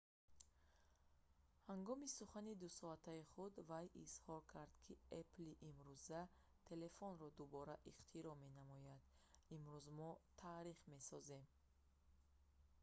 ҳангоми 1.71 2.13
сухани 2.17 2.59
2-соатаи 2.61 3.27
худ 3.31 3.53
вай 3.69 3.85
изҳор 4.05 4.41
кард 4.53 4.73
ки 4.85 4.93
«apple-и 5.21 5.59
имрӯза 5.69 6.21
телефонро 6.69 7.27
дубора 7.39 7.75
ихтироъ 7.91 8.35
менамояд 8.45 9.03
имрӯз 9.55 9.85
мо 9.97 10.11
таърих 10.41 10.79
месозем 10.93 11.43